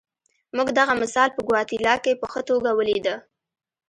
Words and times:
موږ 0.55 0.67
دغه 0.79 0.93
مثال 1.01 1.29
په 1.33 1.41
ګواتیلا 1.47 1.95
کې 2.03 2.19
په 2.21 2.25
ښه 2.31 2.41
توګه 2.49 2.69
ولیده. 2.73 3.15